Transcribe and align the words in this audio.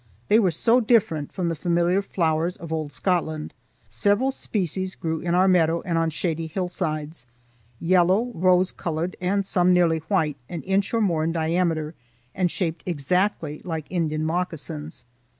They 0.29 0.39
were 0.39 0.49
so 0.49 0.79
different 0.81 1.31
from 1.31 1.47
the 1.47 1.55
familiar 1.55 2.01
flowers 2.01 2.55
of 2.57 2.73
old 2.73 2.91
Scotland. 2.91 3.53
Several 3.87 4.31
species 4.31 4.95
grew 4.95 5.19
in 5.19 5.35
our 5.35 5.47
meadow 5.47 5.81
and 5.83 5.95
on 5.95 6.09
shady 6.09 6.47
hillsides,—yellow, 6.47 8.31
rose 8.33 8.71
colored, 8.71 9.15
and 9.21 9.45
some 9.45 9.71
nearly 9.73 9.99
white, 10.07 10.37
an 10.49 10.63
inch 10.63 10.91
or 10.91 11.01
more 11.01 11.23
in 11.23 11.31
diameter, 11.31 11.93
and 12.33 12.49
shaped 12.49 12.81
exactly 12.87 13.61
like 13.63 13.85
Indian 13.91 14.25
moccasins. 14.25 15.05